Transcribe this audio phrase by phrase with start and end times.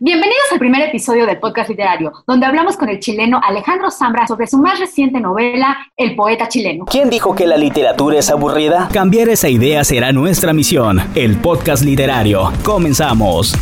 [0.00, 4.48] Bienvenidos al primer episodio del podcast literario, donde hablamos con el chileno Alejandro Zambra sobre
[4.48, 6.84] su más reciente novela, El poeta chileno.
[6.86, 8.88] ¿Quién dijo que la literatura es aburrida?
[8.92, 11.00] Cambiar esa idea será nuestra misión.
[11.14, 12.52] El podcast literario.
[12.64, 13.54] Comenzamos.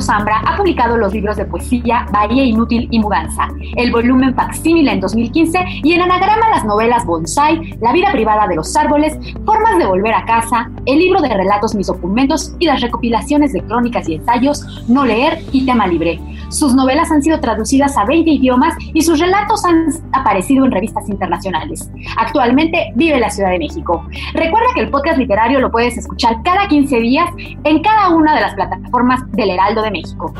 [0.00, 4.92] Alejandro Zambra ha publicado los libros de poesía Bahía Inútil y Mudanza, el volumen Facsímile
[4.92, 9.78] en 2015 y en anagrama las novelas Bonsai, La vida privada de los árboles, Formas
[9.78, 14.08] de volver a casa, el libro de relatos Mis documentos y las recopilaciones de crónicas
[14.08, 16.18] y ensayos No leer y Tema libre.
[16.50, 21.08] Sus novelas han sido traducidas a 20 idiomas y sus relatos han aparecido en revistas
[21.08, 21.88] internacionales.
[22.16, 24.04] Actualmente vive en la Ciudad de México.
[24.34, 27.30] Recuerda que el podcast literario lo puedes escuchar cada 15 días
[27.62, 30.34] en cada una de las plataformas del Heraldo de México.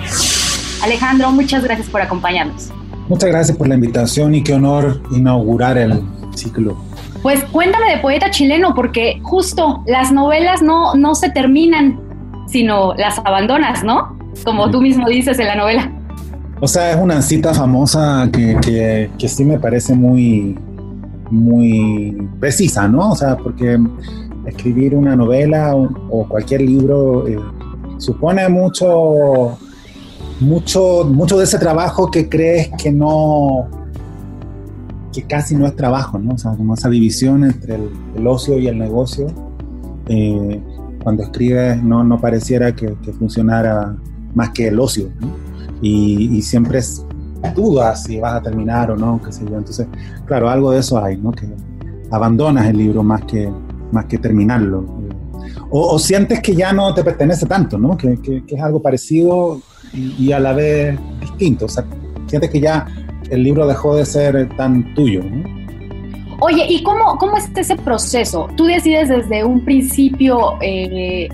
[0.82, 2.70] Alejandro, muchas gracias por acompañarnos.
[3.08, 6.02] Muchas gracias por la invitación y qué honor inaugurar el
[6.34, 6.76] ciclo.
[7.22, 12.00] Pues cuéntame de poeta chileno, porque justo las novelas no, no se terminan,
[12.46, 14.16] sino las abandonas, ¿no?
[14.44, 15.92] Como tú mismo dices en la novela.
[16.60, 20.58] O sea, es una cita famosa que, que, que sí me parece muy,
[21.30, 23.10] muy precisa, ¿no?
[23.10, 23.78] O sea, porque
[24.46, 27.38] escribir una novela o, cualquier libro eh,
[28.00, 29.58] supone mucho,
[30.40, 33.68] mucho, mucho de ese trabajo que crees que no,
[35.12, 36.34] que casi no es trabajo, ¿no?
[36.34, 37.76] O sea, como esa división entre
[38.16, 39.26] el, ocio y el negocio.
[40.06, 40.60] Eh,
[41.02, 42.88] cuando escribes no, no pareciera que,
[43.18, 43.96] funcionara
[44.34, 45.28] más que el ocio, ¿no?
[45.82, 47.04] y, siempre es
[47.54, 49.56] dudas si vas a terminar o no, qué sé yo.
[49.56, 49.86] Entonces,
[50.26, 51.32] claro, algo de eso hay, ¿no?
[51.32, 51.48] Que
[52.10, 53.50] abandonas el libro más que,
[53.92, 54.99] más que terminarlo
[55.70, 57.96] o, sientes que ya no te pertenece tanto, ¿no?
[57.96, 59.60] Que, es algo parecido
[59.92, 61.66] y, a la vez distinto.
[61.66, 61.84] O sea,
[62.26, 62.86] sientes que ya
[63.30, 65.60] el libro dejó de ser tan tuyo, ¿no?
[66.42, 68.48] Oye, ¿y cómo, cómo es ese proceso?
[68.56, 71.28] ¿Tú decides desde un principio eh,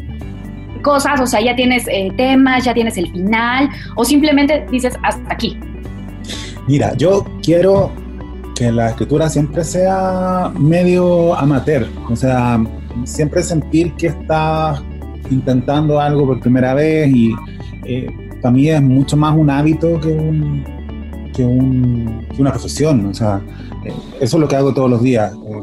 [0.83, 5.33] cosas, o sea, ya tienes eh, temas, ya tienes el final, o simplemente dices hasta
[5.33, 5.57] aquí?
[6.67, 7.93] Mira, yo quiero
[8.57, 12.61] que la escritura siempre sea medio amateur, o sea,
[13.05, 14.83] siempre sentir que estás
[15.31, 17.35] intentando algo por primera vez y
[17.85, 18.07] eh,
[18.41, 20.65] para mí es mucho más un hábito que, un,
[21.35, 21.45] que,
[22.39, 23.07] una profesión.
[23.07, 23.41] O sea,
[23.85, 25.33] eh, eso es lo que hago todos los días.
[25.33, 25.63] Eh,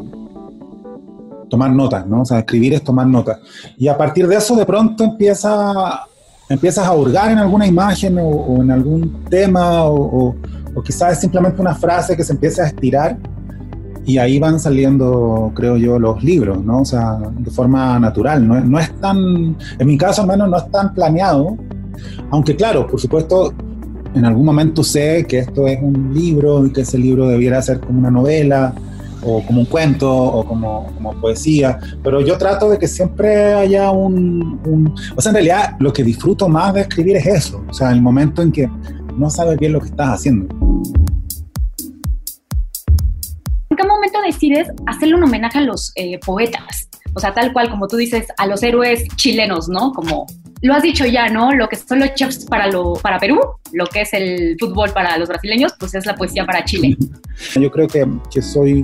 [1.50, 2.22] tomar notas, ¿no?
[2.22, 3.40] O sea, escribir es tomar notas.
[3.78, 6.06] Y a partir de eso de pronto empieza,
[6.50, 10.36] empiezas a hurgar en alguna imagen o, en algún tema o,
[10.74, 13.18] o, quizás es simplemente una frase que se empieza a estirar
[14.06, 16.82] y ahí van saliendo, creo yo, los libros, ¿no?
[16.82, 20.58] O sea, de forma natural, no, no es tan, en mi caso al menos no
[20.58, 21.58] es tan planeado,
[22.32, 23.54] aunque claro, por supuesto,
[24.14, 27.80] en algún momento sé que esto es un libro y que ese libro debiera ser
[27.80, 28.74] como una novela
[29.26, 33.90] o como un cuento o como, como poesía, pero yo trato de que siempre haya
[33.92, 37.92] un, O sea, en realidad lo que disfruto más de escribir es eso, o sea,
[37.92, 38.70] el momento en que
[39.18, 40.48] no sabes bien lo que estás haciendo.
[44.14, 46.90] Momento decides hacerle un homenaje a los eh, poetas?
[47.16, 49.92] O sea, tal cual, como tú dices, a los héroes chilenos, ¿no?
[49.92, 50.26] Como
[50.62, 51.52] lo has dicho ya, ¿no?
[51.52, 53.40] Lo que son los chefs para, lo, para Perú,
[53.72, 56.98] lo que es el fútbol para los brasileños, pues es la poesía para Chile.
[57.56, 58.84] Yo creo que, que soy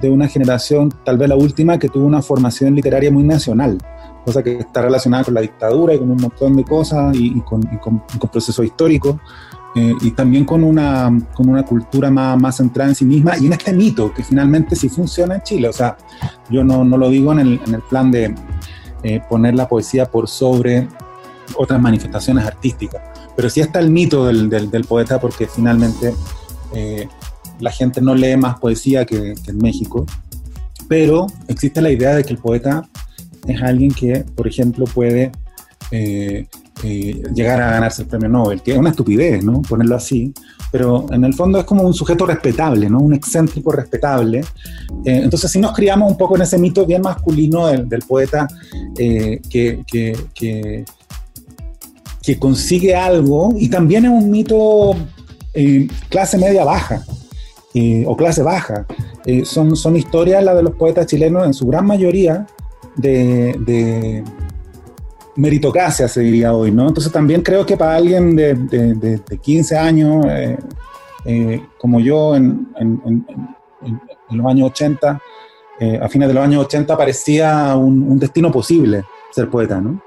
[0.00, 3.78] de una generación, tal vez la última, que tuvo una formación literaria muy nacional,
[4.24, 7.62] cosa que está relacionada con la dictadura y con un montón de cosas y, con,
[7.72, 9.16] y con, con procesos históricos.
[9.78, 13.46] Eh, y también con una, con una cultura más, más, centrada en sí misma y
[13.46, 15.68] en este mito que finalmente sí funciona en Chile.
[15.68, 15.96] O sea,
[16.50, 18.34] yo no, no lo digo en el, en el plan de
[19.04, 20.88] eh, poner la poesía por sobre
[21.54, 23.00] otras manifestaciones artísticas,
[23.36, 26.12] pero sí está el mito del, del, poeta porque finalmente
[26.74, 27.06] eh,
[27.60, 30.06] la gente no lee más poesía que, en México,
[30.88, 32.88] pero existe la idea de que el poeta
[33.46, 35.30] es alguien que, por ejemplo, puede
[36.82, 39.62] llegar a ganarse el premio Nobel, que es una estupidez, ¿no?
[39.62, 40.32] Ponerlo así,
[40.70, 43.00] pero en el fondo es como un sujeto respetable, ¿no?
[43.00, 44.40] Un excéntrico respetable.
[45.04, 48.46] Eh, entonces, si nos criamos un poco en ese mito bien masculino del, poeta
[48.98, 50.84] eh, que, que, que,
[52.38, 54.94] consigue algo, y también es un mito
[56.10, 57.02] clase media baja
[58.06, 58.86] o clase baja.
[59.44, 62.46] son, son historias, las de los poetas chilenos, en su gran mayoría,
[62.98, 64.24] de,
[65.38, 66.88] meritocracia, se diría hoy, ¿no?
[66.88, 70.26] Entonces también creo que para alguien de, de, 15 años,
[71.78, 73.26] como yo en, en,
[74.30, 75.20] los años 80,
[76.00, 80.02] a fines de los años 80, parecía un, un destino posible ser poeta, ¿no?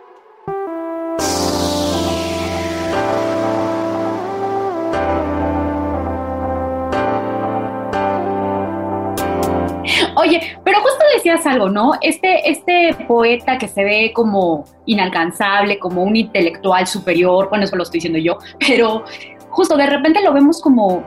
[11.21, 11.91] Decías algo, ¿no?
[12.01, 17.83] Este, este poeta que se ve como inalcanzable, como un intelectual superior, bueno, eso lo
[17.83, 19.05] estoy diciendo yo, pero
[19.49, 21.03] justo de repente lo vemos como,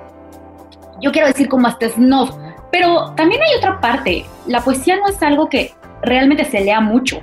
[1.00, 2.30] yo quiero decir como hasta snob,
[2.70, 5.72] pero también hay otra parte, la poesía no es algo que
[6.02, 7.20] realmente se lea mucho,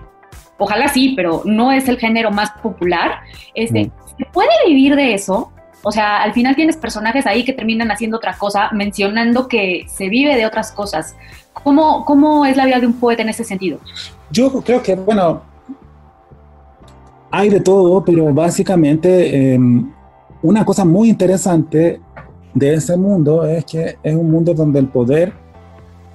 [0.57, 3.21] ojalá sí, pero no es el género más popular,
[3.55, 3.91] este, mm.
[4.17, 5.51] ¿se puede vivir de eso?
[5.83, 10.09] O sea, al final tienes personajes ahí que terminan haciendo otra cosa, mencionando que se
[10.09, 11.15] vive de otras cosas.
[11.53, 13.79] ¿Cómo, cómo es la vida de un poeta en ese sentido?
[14.31, 15.41] Yo creo que, bueno,
[17.29, 19.91] hay de todo, pero básicamente em,
[20.41, 21.99] una cosa muy interesante
[22.53, 25.33] de ese mundo es que es un mundo donde el poder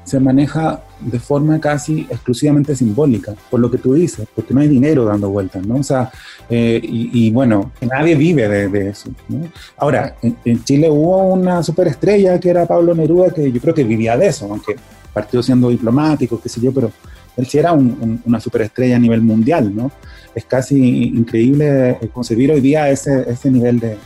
[0.04, 4.68] se maneja de forma casi exclusivamente simbólica, por lo que tú dices, porque no hay
[4.68, 5.76] dinero dando vueltas, ¿no?
[5.76, 6.10] O sea,
[6.48, 9.48] eh, y, bueno, nadie vive de, eso, ¿no?
[9.76, 14.16] Ahora, en, Chile hubo una superestrella que era Pablo Neruda, que yo creo que vivía
[14.16, 14.76] de eso, aunque
[15.16, 16.92] partió siendo diplomático, qué sé yo, pero
[17.38, 19.90] él sí era una superestrella a nivel mundial, ¿no?
[20.34, 23.96] Es casi increíble concebir hoy día ese, ese nivel de,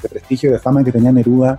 [0.00, 1.58] prestigio y de fama que tenía Neruda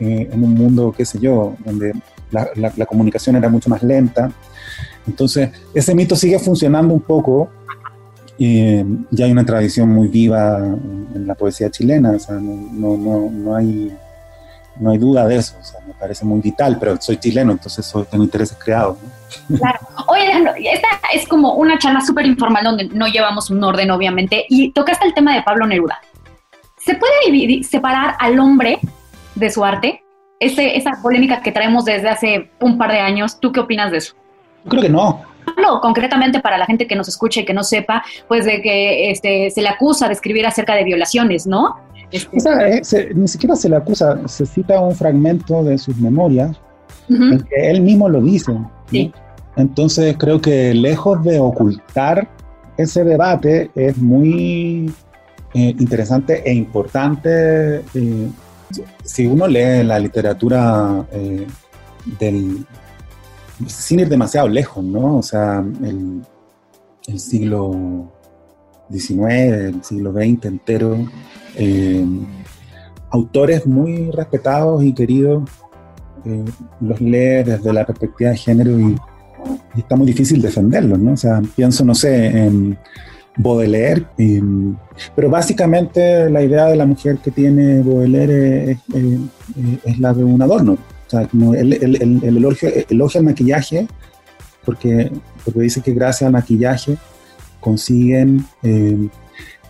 [0.00, 1.92] eh, en un mundo, qué sé yo, donde
[2.30, 4.32] la, comunicación era mucho más lenta.
[5.06, 7.50] Entonces, ese mito sigue funcionando un poco
[8.38, 10.56] y ya hay una tradición muy viva
[11.14, 13.94] en la poesía chilena, o sea, no, no, no, hay,
[14.80, 18.02] no hay duda de eso, o sea, parece muy vital, pero soy chileno, entonces soy,
[18.10, 18.98] tengo intereses creados.
[19.56, 19.78] Claro.
[20.08, 24.44] Oye, Alejandro, esta es como una charla súper informal donde no llevamos un orden, obviamente,
[24.48, 26.00] y tocaste el tema de Pablo Neruda.
[26.76, 28.80] ¿Se puede separar al hombre
[29.36, 30.02] de su arte?
[30.40, 34.14] esa polémica que traemos desde hace un par de años, ¿tú qué opinas de eso?
[34.68, 35.22] Creo que no.
[35.56, 39.12] No, concretamente para la gente que nos escuche y que no sepa, pues de que
[39.12, 41.76] este, se le acusa de escribir acerca de violaciones, ¿no?
[42.12, 46.56] Este, eh, ni siquiera se le acusa, se cita un fragmento de sus memorias
[47.08, 48.52] en que él mismo lo dice.
[48.90, 49.12] Sí.
[49.56, 52.28] Entonces creo que lejos de ocultar
[52.76, 54.92] ese debate es muy
[55.54, 58.28] eh, interesante e importante eh,
[59.04, 61.04] si uno lee la literatura
[62.18, 62.64] del,
[63.66, 65.18] sin ir demasiado lejos, ¿no?
[65.18, 66.22] O sea, el,
[67.18, 68.10] siglo
[68.92, 70.96] XIX, el siglo XX entero,
[71.56, 72.04] eh,
[73.10, 75.48] autores muy respetados y queridos,
[76.24, 76.44] eh,
[76.80, 78.96] los lee desde la perspectiva de género y,
[79.74, 81.12] y, está muy difícil defenderlos, ¿no?
[81.12, 82.78] O sea, pienso, no sé, en
[83.36, 84.06] Baudelaire.
[85.14, 88.78] pero básicamente la idea de la mujer que tiene Baudelaire
[89.84, 90.72] es, la de un adorno.
[90.74, 91.72] O sea, como el,
[92.22, 93.86] elogio, elogia el maquillaje
[94.64, 95.10] porque,
[95.44, 96.96] porque dice que gracias al maquillaje
[97.62, 99.08] consiguen eh,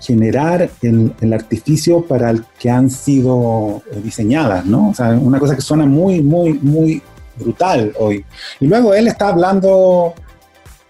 [0.00, 4.89] generar el, artificio para el que han sido eh, diseñadas, ¿no?
[4.91, 7.00] O sea, una cosa que suena muy, muy, muy
[7.38, 8.25] brutal hoy.
[8.59, 10.14] Y luego él está hablando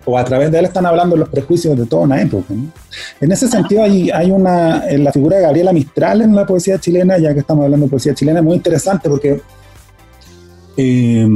[0.05, 2.55] o a través de él están hablando los prejuicios de toda una época.
[3.21, 6.79] En ese sentido hay, hay una, en la figura de Gabriela Mistral en la poesía
[6.79, 9.41] chilena, ya que estamos hablando de poesía chilena, muy interesante porque
[10.76, 11.29] eh,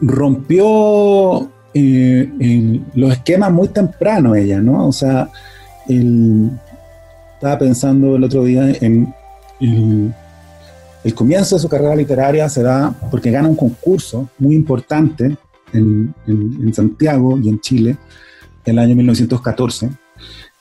[0.00, 4.86] rompió eh, los esquemas muy temprano ella, ¿no?
[4.88, 5.30] O sea,
[5.88, 9.12] estaba pensando el otro día en
[9.60, 10.14] el,
[11.04, 15.36] el comienzo de su carrera literaria se da porque gana un concurso muy importante
[15.72, 16.14] en,
[16.72, 17.96] Santiago y en Chile,
[18.64, 19.90] en el año 1914,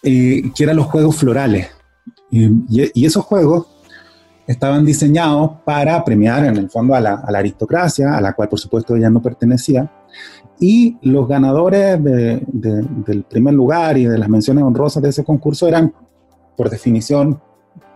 [0.04, 1.68] eh, que eran los Juegos Florales.
[2.30, 3.68] y, esos juegos
[4.48, 8.96] estaban diseñados para premiar en el fondo a la, aristocracia, a la cual por supuesto
[8.96, 9.90] ella no pertenecía,
[10.60, 15.92] y los ganadores del primer lugar y de las menciones honrosas de ese concurso eran,
[16.56, 17.42] por definición,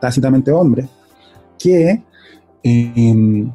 [0.01, 0.88] tácitamente hombres,
[1.60, 2.03] que
[2.63, 3.48] eh,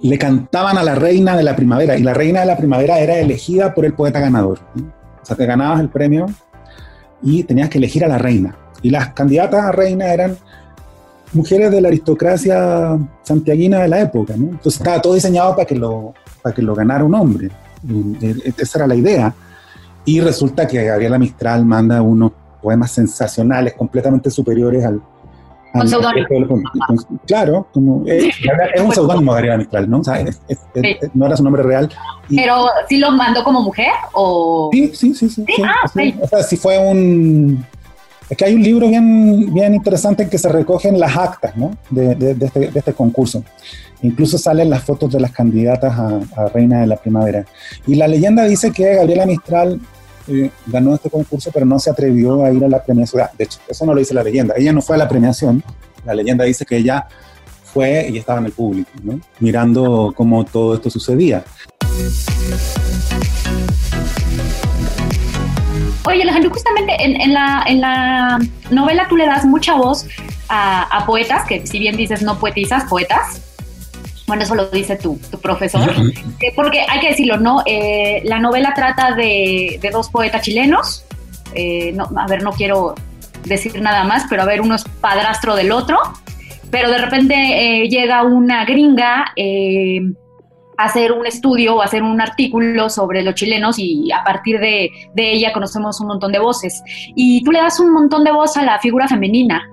[0.00, 3.18] le cantaban a la reina de la primavera y la reina de la primavera era
[3.18, 4.58] elegida por el poeta ganador.
[5.22, 6.26] O sea, te ganabas el premio
[7.22, 8.56] y tenías que elegir a la reina.
[8.82, 10.36] Y las candidatas a reina eran
[11.32, 14.34] mujeres de la aristocracia santiaguina de la época.
[14.34, 17.50] Entonces estaba todo diseñado para que lo, para que lo ganara un hombre.
[18.56, 19.34] Esa era la idea.
[20.04, 25.00] Y resulta que Gabriela Mistral manda unos poemas sensacionales, completamente superiores al,
[25.72, 26.62] Con seudónimo.
[27.26, 28.30] Claro, como, eh,
[28.74, 29.98] es un seudónimo de Gabriela Mistral, ¿no?
[30.00, 30.24] O sea,
[31.14, 31.90] no era su nombre real.
[32.28, 33.92] ¿Pero sí lo mandó como mujer?
[34.12, 34.70] O...
[34.72, 35.28] Sí, sí, sí.
[35.28, 35.62] sí, ¿Sí?
[35.64, 37.64] Ah, o sea, sí fue un...
[38.30, 41.76] Es que hay un libro bien, bien interesante en que se recogen las actas ¿no?
[41.90, 43.44] de, de, este, de, este, concurso.
[44.02, 47.44] Incluso salen las fotos de las candidatas a, Reina de la Primavera.
[47.86, 49.80] Y la leyenda dice que Gabriela Mistral
[50.28, 53.26] eh, ganó este concurso, pero no se atrevió a ir a la premiación.
[53.38, 54.54] De hecho, eso no lo dice la leyenda.
[54.56, 55.62] Ella no fue a la premiación.
[56.04, 57.06] La leyenda dice que ella
[57.64, 58.90] fue y estaba en el público,
[59.38, 61.44] mirando cómo todo esto sucedía.
[66.04, 68.38] Oye, Alejandro, justamente en, la, en, la,
[68.70, 70.06] novela tú le das mucha voz
[70.48, 73.51] a, a, poetas, que si bien dices no poetizas, poetas.
[74.26, 75.90] Bueno, eso lo dice tu, tu profesor.
[76.40, 77.62] Eh, porque hay que decirlo, ¿no?
[77.66, 81.04] Eh, la novela trata de, de dos poetas chilenos.
[81.54, 82.94] Eh, no, a ver, no quiero
[83.44, 85.98] decir nada más, pero a ver, uno es padrastro del otro.
[86.70, 89.32] Pero de repente llega una gringa
[90.82, 95.52] hacer un estudio o hacer un artículo sobre los chilenos y a partir de, ella
[95.52, 96.82] conocemos un montón de voces.
[97.14, 99.68] Y tú le das un montón de voz a la figura femenina.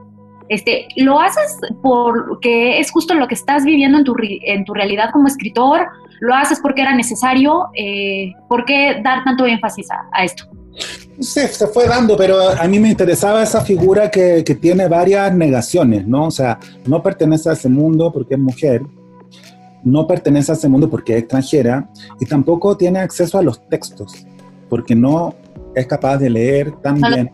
[0.49, 5.11] Este, ¿Lo haces porque es justo lo que estás viviendo en tu, en tu realidad
[5.13, 5.87] como escritor?
[6.19, 7.67] ¿Lo haces porque era necesario?
[7.75, 10.45] Eh, ¿Por qué dar tanto énfasis a, esto?
[11.19, 15.33] Sí, se fue dando, pero a mí me interesaba esa figura que, que, tiene varias
[15.33, 16.25] negaciones, ¿no?
[16.25, 18.81] O sea, no pertenece a ese mundo porque es mujer,
[19.83, 21.89] no pertenece a ese mundo porque es extranjera
[22.19, 24.25] y tampoco tiene acceso a los textos
[24.69, 25.35] porque no
[25.75, 27.33] es capaz de leer tan bien.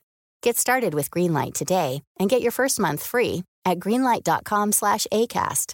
[0.43, 5.73] Get started with Greenlight today and get your first month free at greenlight.com/acast.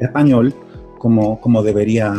[0.00, 0.54] Español
[0.98, 2.14] como, como debería.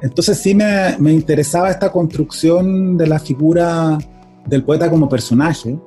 [0.00, 3.98] Entonces sí me, me interesaba esta construcción de la figura
[4.46, 5.78] del poeta como personaje,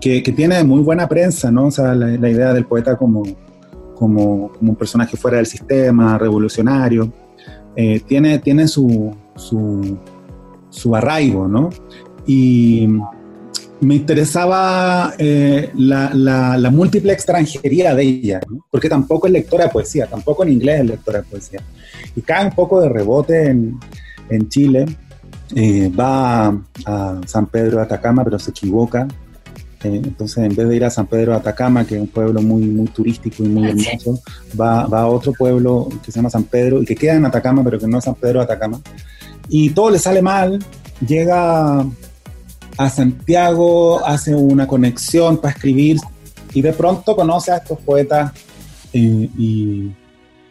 [0.00, 1.66] que, que tiene muy buena prensa, ¿no?
[1.66, 3.22] O sea, la, idea del poeta como,
[3.94, 7.12] como, como, un personaje fuera del sistema, revolucionario,
[7.76, 9.98] eh, tiene, tiene su, su,
[10.68, 11.70] su, arraigo, ¿no?
[12.28, 12.86] Y
[13.80, 18.66] me interesaba eh, la, la, la, múltiple extranjería de ella, ¿no?
[18.70, 21.62] porque tampoco es lectora de poesía, tampoco en inglés es lectora de poesía.
[22.14, 23.78] Y cae un poco de rebote en,
[24.28, 24.86] en Chile,
[25.54, 26.48] eh, va
[26.84, 29.08] a, San Pedro de Atacama, pero se equivoca.
[29.84, 32.42] Eh, entonces, en vez de ir a San Pedro de Atacama, que es un pueblo
[32.42, 34.20] muy, muy turístico y muy hermoso,
[34.60, 37.62] va, va, a otro pueblo que se llama San Pedro y que queda en Atacama,
[37.62, 38.80] pero que no es San Pedro de Atacama.
[39.48, 40.58] Y todo le sale mal.
[41.06, 41.86] Llega
[42.78, 45.98] a Santiago, hace una conexión para escribir
[46.54, 48.32] y de pronto conoce a estos poetas
[48.92, 49.90] eh, y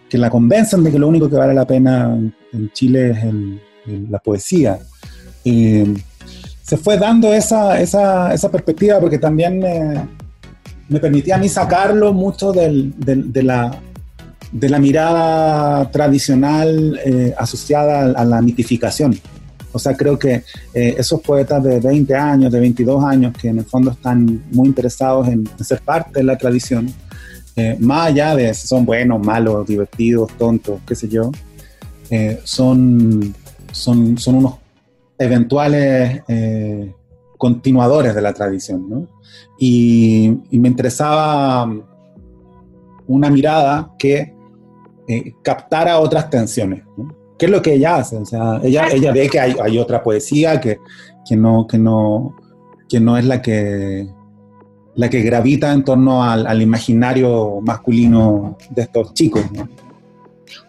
[0.10, 2.16] que la convencen de que lo único que vale la pena
[2.54, 4.78] en Chile es la poesía.
[5.44, 10.08] se fue dando esa, esa, esa, perspectiva porque también me,
[10.90, 13.80] me, permitía a mí sacarlo mucho del, de, la,
[14.52, 19.18] de la mirada tradicional eh, asociada a, la mitificación.
[19.72, 20.44] O sea, creo que
[20.74, 24.68] eh, esos poetas de 20 años, de 22 años, que en el fondo están muy
[24.68, 26.92] interesados en, ser parte de la tradición,
[27.56, 31.32] eh, más allá de si son buenos, malos, divertidos, tontos, qué sé yo,
[32.44, 33.36] son
[33.78, 34.56] son, son unos
[35.18, 36.94] eventuales eh,
[37.38, 39.08] continuadores de la tradición, ¿no?
[39.60, 41.72] Y, me interesaba
[43.08, 44.34] una mirada que
[45.08, 46.84] eh, captara otras tensiones.
[47.38, 48.18] ¿Qué es lo que ella hace?
[48.18, 50.80] O sea, ella, ella ve que hay, hay otra poesía que,
[51.28, 52.36] que, no, que, no,
[52.90, 54.08] que no es la que,
[54.96, 59.68] la que gravita en torno al, al imaginario masculino de estos chicos, ¿no?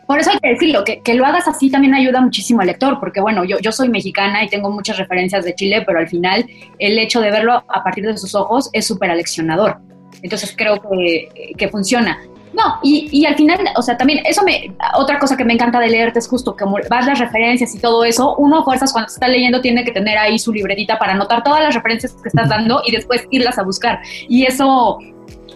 [0.06, 2.98] Por eso hay que decirlo, que, que, lo hagas así también ayuda muchísimo al lector,
[2.98, 6.46] porque bueno, yo, yo soy mexicana y tengo muchas referencias de Chile, pero al final
[6.78, 9.76] el hecho de verlo a partir de sus ojos es súper aleccionador.
[10.22, 12.18] Entonces creo que, que funciona.
[12.58, 15.78] No, y, y, al final, o sea, también eso me, otra cosa que me encanta
[15.78, 19.28] de leerte es justo que vas las referencias y todo eso, uno fuerzas cuando está
[19.28, 22.82] leyendo tiene que tener ahí su libretita para anotar todas las referencias que estás dando
[22.84, 24.00] y después irlas a buscar.
[24.28, 24.98] Y eso,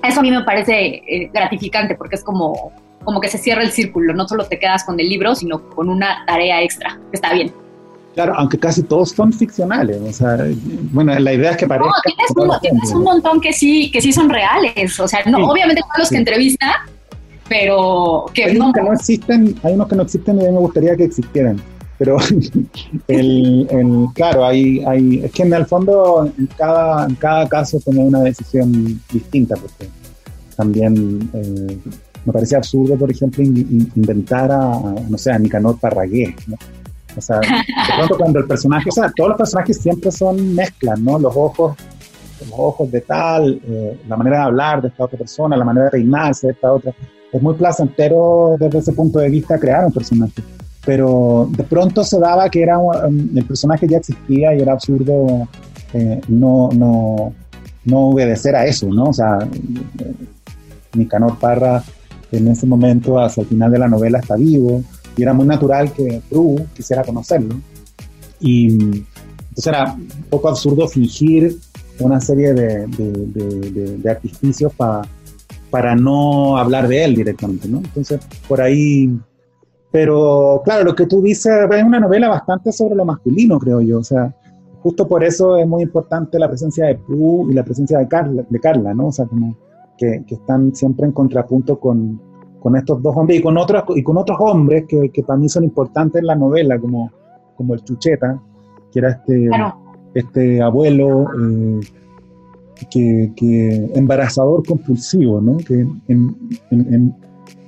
[0.00, 2.70] eso a mí me parece eh, gratificante porque es como,
[3.02, 5.88] como que se cierra el círculo, no solo te quedas con el libro, sino con
[5.88, 7.52] una tarea extra, que está bien.
[8.14, 10.36] Claro, aunque casi todos son ficcionales, o sea,
[10.92, 11.90] bueno, la idea es que parezca...
[12.36, 15.98] No, tienes, un, montón que sí, que sí son reales, o sea, no, obviamente todos
[15.98, 16.84] los que entrevista,
[17.48, 18.66] pero que hay no...
[18.66, 21.04] Unos que no existen, hay unos que no existen y a mí me gustaría que
[21.04, 21.60] existieran,
[21.98, 22.16] pero
[23.08, 27.80] el, el, claro, hay, hay, es que en el fondo en cada, en cada caso
[27.84, 29.88] tomé una decisión distinta, porque
[30.56, 31.30] también...
[31.34, 31.78] Eh,
[32.24, 36.56] me parecía absurdo, por ejemplo, inventar a, no sé, a Nicanor Parragué, ¿no?
[37.16, 37.46] O sea, de
[37.96, 41.18] pronto cuando el personaje, o sea, todos los personajes siempre son mezclas, ¿no?
[41.18, 41.76] Los ojos,
[42.40, 45.86] los ojos de tal, eh, la manera de hablar de esta otra persona, la manera
[45.86, 46.94] de reinarse de esta otra.
[47.32, 50.42] Es muy placentero desde ese punto de vista crear un personaje.
[50.84, 52.78] Pero de pronto se daba que era
[53.34, 55.48] el personaje ya existía y era absurdo
[55.92, 57.32] eh, no, no,
[57.84, 59.04] no obedecer a eso, ¿no?
[59.04, 60.14] O sea, eh,
[60.94, 61.82] Nicanor Parra
[62.32, 64.82] en ese momento, hasta el final de la novela, está vivo
[65.16, 67.56] y era muy natural que Prue quisiera conocerlo.
[68.40, 71.58] Y entonces era un poco absurdo fingir
[71.98, 75.02] una serie de, de, de, artificios para
[75.96, 77.78] no hablar de él directamente, ¿no?
[77.78, 79.18] Entonces, por ahí...
[79.90, 83.98] Pero claro, lo que tú dices es una novela bastante sobre lo masculino, creo yo.
[83.98, 84.34] O sea,
[84.82, 88.42] justo por eso es muy importante la presencia de Prue y la presencia de Carla,
[88.48, 89.08] de Carla ¿no?
[89.08, 89.54] O sea, como
[89.98, 92.18] que, que están siempre en contrapunto con,
[92.62, 95.48] con estos dos hombres y con otros, y con otros hombres que, que para mí
[95.48, 97.10] son importantes en la novela, como,
[97.56, 98.40] como el Chucheta,
[98.92, 99.50] que era este,
[100.14, 101.80] este abuelo eh,
[102.90, 105.56] que, que, embarazador compulsivo, ¿no?
[105.58, 106.36] que en,
[106.70, 107.14] en,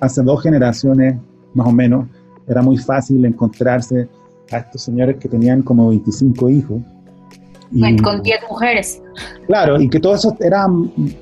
[0.00, 1.16] hace dos generaciones
[1.54, 2.06] más o menos
[2.47, 4.09] era muy fácil encontrarse
[4.52, 6.82] a estos señores que tenían como 25 hijos.
[7.73, 9.02] Y, con 10 mujeres.
[9.47, 10.67] Claro, y que todo eso era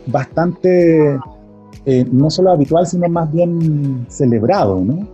[0.06, 1.18] bastante
[1.86, 5.06] eh, no solo habitual, sino más bien celebrado, ¿no?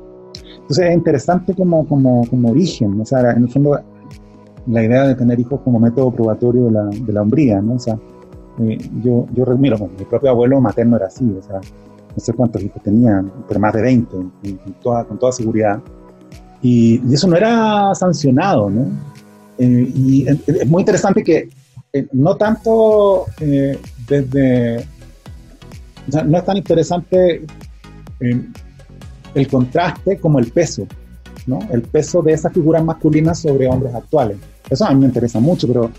[0.60, 3.80] Entonces es interesante como, como, como origen, o sea, en el fondo
[4.66, 7.74] la idea de tener hijos como método probatorio de la, de la hombría, ¿no?
[7.74, 7.98] O sea,
[8.60, 12.62] eh, yo, yo miro, mi propio abuelo materno era así, o sea, no sé cuántos
[12.62, 14.16] hijos tenían, pero más de 20,
[14.82, 15.80] toda, con toda seguridad.
[16.62, 18.86] Y, y, eso no era sancionado, ¿no?
[19.58, 21.48] Eh, y es muy interesante que
[22.12, 23.24] no tanto
[24.08, 24.86] desde
[26.10, 27.44] no es tan interesante
[28.20, 28.46] eh,
[29.34, 30.86] el contraste como el peso,
[31.46, 31.58] ¿no?
[31.70, 34.38] El peso de esas figuras masculinas sobre hombres actuales.
[34.68, 35.90] Eso a mí me interesa mucho, pero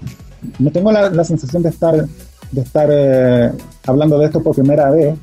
[0.58, 2.06] no tengo la, sensación de estar,
[2.51, 3.51] de estar eh,
[3.85, 5.15] hablando de esto por primera vez,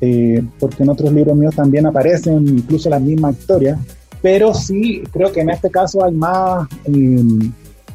[0.00, 3.78] eh, porque en otros libros míos también aparecen incluso las mismas historias,
[4.22, 6.68] pero sí creo que en este caso hay más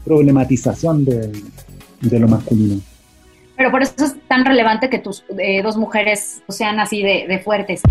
[0.04, 1.32] problematización de,
[2.02, 2.82] de lo masculino
[3.62, 7.84] pero por eso es tan relevante que tus eh, dos mujeres sean así de, fuertes.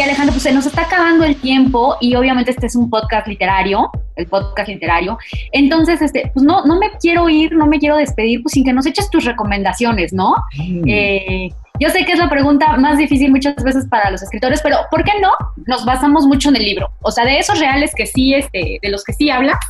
[0.00, 3.26] Oye, Alejandro, pues se nos está acabando el tiempo y obviamente este es un podcast
[3.26, 5.18] literario, el podcast literario.
[5.52, 8.72] Entonces, este, pues no, no me quiero ir, no me quiero despedir, pues sin que
[8.72, 10.36] nos eches tus recomendaciones, ¿no?
[10.56, 10.88] Mm.
[10.88, 14.78] Eh, yo sé que es la pregunta más difícil muchas veces para los escritores, pero
[14.90, 15.32] ¿por qué no?
[15.66, 16.88] Nos basamos mucho en el libro.
[17.02, 19.60] O sea, de esos reales que sí, este, de los que sí habla,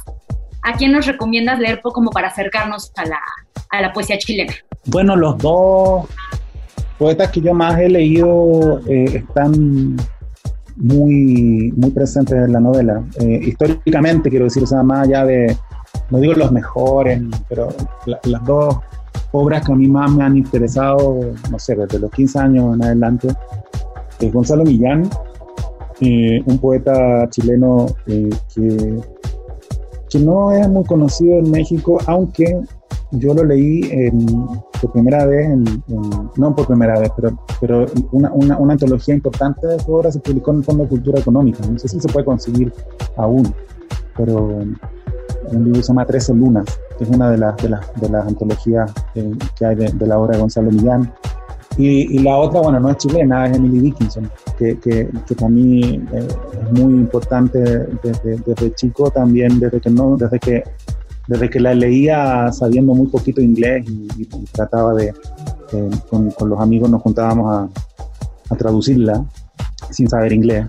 [0.62, 3.20] ¿a quién nos recomiendas leer como para acercarnos a la,
[3.70, 4.54] a la poesía chilena?
[4.86, 6.06] Bueno, los dos
[6.98, 9.96] poetas que yo más he leído eh, están
[10.76, 13.02] muy, muy presentes en la novela.
[13.20, 15.56] Eh, históricamente, quiero decir, o sea, más allá de,
[16.10, 17.68] no digo los mejores, pero
[18.24, 18.78] las dos
[19.32, 22.84] obras que a mí más me han interesado, no sé, desde los 15 años en
[22.84, 23.28] adelante,
[24.18, 25.08] es Gonzalo Millán,
[26.00, 28.30] eh, un poeta chileno que
[30.10, 32.60] que no es muy conocido en México, aunque
[33.12, 34.10] yo lo leí
[34.80, 35.48] por primera vez,
[36.36, 40.20] no por primera vez, pero, pero una, una, una, antología importante de su obra se
[40.20, 41.58] publicó en el Fondo de Cultura Económica.
[41.66, 42.72] No sé si se puede conseguir
[43.16, 43.52] aún,
[44.16, 44.62] pero
[45.52, 46.64] un libro se llama Trece Lunas,
[46.96, 50.06] que es una de, las de, las, de las antologías eh, que hay de, de,
[50.06, 51.12] la obra de Gonzalo Millán.
[51.78, 56.04] Y, la otra, bueno, no es chilena, es Emily Dickinson, que, que, que para mí
[56.12, 56.28] eh,
[56.62, 57.58] es muy importante
[58.02, 60.62] desde, desde, chico también, desde que, no, desde, que,
[61.30, 65.14] desde que la leía sabiendo muy poquito inglés y, trataba de,
[66.10, 67.68] con, con, los amigos nos juntábamos a,
[68.52, 69.24] a, traducirla
[69.90, 70.66] sin saber inglés,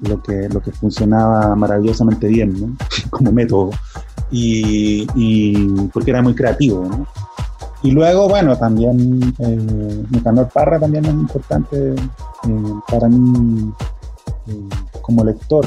[0.00, 2.76] lo que, lo que funcionaba maravillosamente bien, ¿no?
[3.10, 3.70] como método.
[4.30, 5.06] y,
[5.92, 6.86] porque era muy creativo.
[6.86, 7.06] ¿no?
[7.82, 13.70] Y luego, bueno, también eh, Parra también es importante eh, para mí
[14.46, 14.68] eh,
[15.02, 15.66] como lector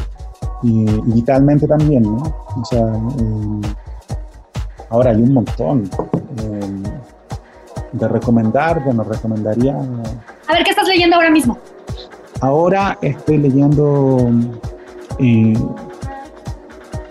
[0.64, 2.24] y, vitalmente también, ¿no?
[2.56, 3.85] O sea, eh,
[4.96, 5.90] ahora hay un montón
[7.92, 9.76] de recomendar, bueno, recomendaría...
[9.76, 11.58] A ver, ¿qué estás leyendo ahora mismo?
[12.40, 14.32] Ahora estoy leyendo
[15.20, 15.68] un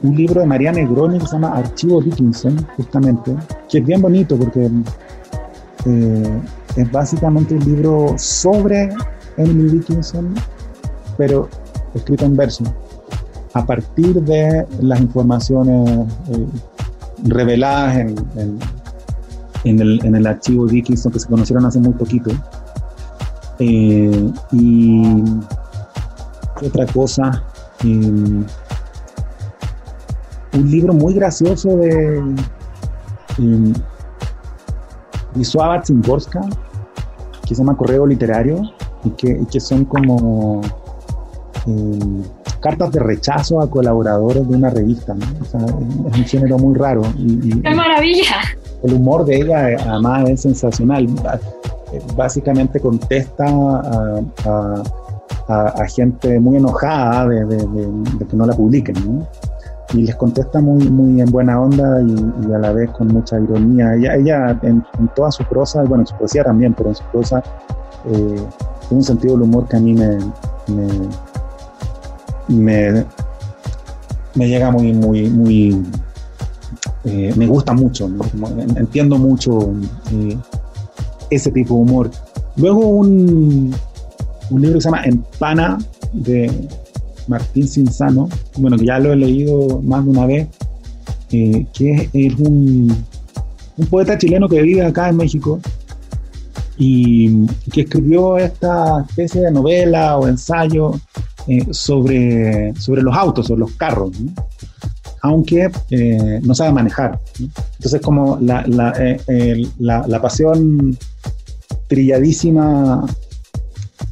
[0.03, 3.37] libro de María Negroni que se llama Archivo Dickinson, justamente,
[3.69, 4.71] que es bien bonito porque
[5.87, 6.41] eh,
[6.77, 8.89] es básicamente un libro sobre
[9.37, 10.35] Emily Dickinson,
[11.19, 11.49] pero
[11.95, 12.65] escrito en verso,
[13.53, 16.47] a partir de las informaciones eh,
[17.25, 18.15] reveladas en,
[19.65, 22.31] en, el, en, el, archivo Dickinson que se conocieron hace muy poquito.
[23.59, 25.23] Eh, y
[26.63, 27.43] otra cosa,
[27.83, 28.47] un
[30.53, 32.23] libro muy gracioso de
[35.35, 36.41] Wisława Szymborska,
[37.47, 38.63] que se llama Correo Literario,
[39.05, 40.63] y que, que son como
[41.67, 42.23] em,
[42.65, 45.15] cartas de rechazo a colaboradores de una revista.
[45.43, 47.03] es un género muy raro.
[47.19, 48.37] Y, ¡Qué maravilla!
[48.83, 51.07] El humor de ella, además, es sensacional.
[52.17, 53.45] Básicamente contesta
[55.47, 58.97] a, gente muy enojada de, de, que no la publiquen.
[59.05, 59.29] ¿no?
[59.93, 63.95] y les contesta muy, muy en buena onda y, a la vez con mucha ironía.
[63.95, 64.83] Ella, ella en,
[65.15, 67.43] toda su prosa, bueno, en su poesía también, pero en su prosa
[68.07, 68.47] eh, tiene
[68.91, 70.17] un sentido del humor que a mí me,
[70.69, 70.89] me,
[72.49, 73.05] me,
[74.35, 75.83] llega muy, muy, muy,
[77.05, 78.11] eh, me gusta mucho,
[78.77, 79.73] entiendo mucho
[80.13, 80.37] eh,
[81.31, 82.11] ese tipo de humor.
[82.57, 83.75] Luego un,
[84.51, 85.79] un libro que se llama Empana
[86.13, 86.69] de
[87.29, 88.29] Martín Cinzano,
[88.59, 90.49] bueno, que ya lo he leído más de una vez,
[91.33, 92.95] eh, que es, un,
[93.91, 95.59] poeta chileno que vive acá en México
[96.77, 100.93] y que escribió esta especie de novela o ensayo
[101.49, 104.11] eh, sobre, sobre los autos, o los carros,
[105.23, 107.21] aunque eh, no sabe manejar.
[107.39, 110.97] Entonces, como la, la, pasión
[111.89, 113.05] trilladísima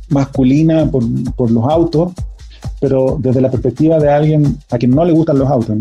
[0.09, 2.13] masculina por, por los autos
[2.83, 5.77] pero desde la perspectiva de alguien a quien no le gustan los autos,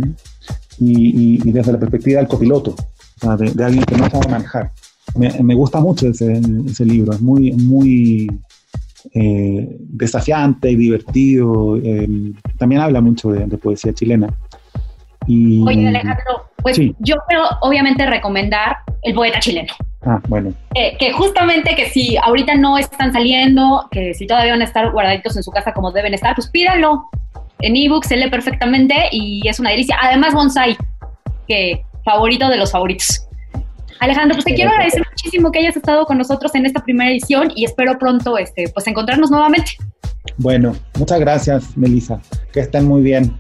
[0.80, 2.76] y, y, desde la perspectiva del copiloto,
[3.40, 4.72] de, alguien que no sabe manejar.
[5.16, 8.30] Me, me gusta mucho ese, ese, libro, es muy, muy
[9.14, 11.78] eh, desafiante y divertido.
[11.78, 12.08] Eh,
[12.58, 14.28] también habla mucho de, poesía chilena.
[15.28, 19.74] Y, Oye, Alejandro, pues yo quiero obviamente recomendar El poeta chileno.
[20.04, 20.54] Ah, bueno.
[20.74, 24.92] Eh, que justamente que si ahorita no están saliendo, que si todavía van a estar
[24.92, 27.10] guardaditos en su casa como deben estar, pues pídanlo.
[27.60, 29.96] En ebook se lee perfectamente y es una delicia.
[30.02, 30.76] Además, Bonsai,
[31.48, 33.28] que favorito de los favoritos.
[34.02, 37.52] Alejandro, pues te quiero agradecer muchísimo que hayas estado con nosotros en esta primera edición
[37.56, 39.78] y espero pronto este, pues encontrarnos nuevamente.
[40.38, 42.20] Bueno, muchas gracias, Melissa.
[42.52, 43.38] Que estén muy bien.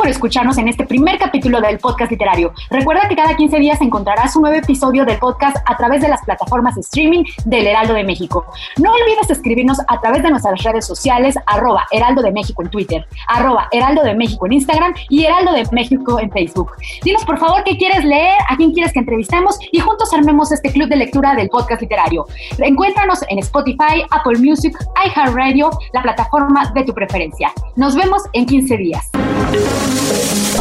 [0.00, 2.54] Por escucharnos en este primer capítulo del podcast literario.
[2.70, 6.22] Recuerda que cada 15 días encontrarás un nuevo episodio del podcast a través de las
[6.22, 8.46] plataformas de streaming del Heraldo de México.
[8.78, 13.06] No olvides escribirnos a través de nuestras redes sociales, arroba Heraldo de México en Twitter,
[13.28, 16.72] arroba Heraldo de México en Instagram y Heraldo de México en Facebook.
[17.04, 20.72] Dinos por favor qué quieres leer, a quién quieres que entrevistemos y juntos armemos este
[20.72, 22.24] club de lectura del podcast literario.
[22.56, 27.52] Encuéntranos en Spotify, Apple Music, iHeartRadio, la plataforma de tu preferencia.
[27.76, 29.10] Nos vemos en 15 días.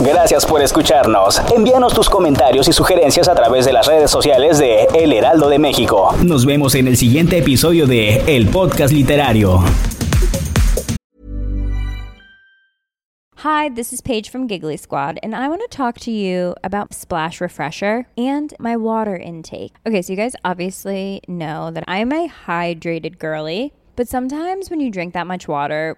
[0.02, 1.42] Gracias por escucharnos.
[1.56, 5.60] Envíanos tus comentarios y sugerencias a través de las redes sociales de El Heraldo de
[5.60, 6.16] México.
[6.24, 9.64] Nos vemos en el siguiente episodio de El Podcast Literario.
[13.42, 16.94] Hi, this is Paige from Giggly Squad, and I want to talk to you about
[16.94, 19.76] Splash Refresher and my water intake.
[19.88, 24.92] Okay, so you guys obviously know that I'm a hydrated girly, but sometimes when you
[24.92, 25.98] drink that much water,